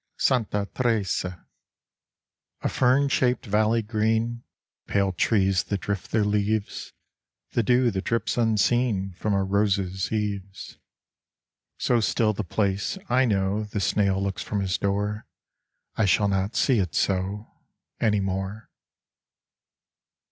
77 0.17 0.65
Santa 0.65 0.71
Teresa 0.73 1.21
Santa 1.21 1.35
Teresa 1.35 1.47
A 2.63 2.69
fern 2.69 3.07
shaped 3.07 3.45
valley 3.45 3.81
green, 3.83 4.41
Pale 4.87 5.11
trees 5.11 5.61
that 5.65 5.81
drift 5.81 6.09
their 6.09 6.23
leaves, 6.25 6.91
The 7.51 7.61
dew 7.61 7.91
that 7.91 8.05
drips 8.05 8.35
unseen 8.35 9.13
From 9.19 9.33
a 9.35 9.43
rose's 9.43 10.11
eaves: 10.11 10.79
So 11.77 11.99
still 11.99 12.33
the 12.33 12.43
place, 12.43 12.97
I 13.09 13.25
know 13.25 13.63
The 13.65 13.79
snail 13.79 14.19
looks 14.23 14.41
from 14.41 14.61
his 14.61 14.79
door. 14.79 15.27
I 15.95 16.05
shall 16.05 16.27
not 16.27 16.55
see 16.55 16.79
it 16.79 16.95
so 16.95 17.51
Any 17.99 18.21
more. 18.21 18.71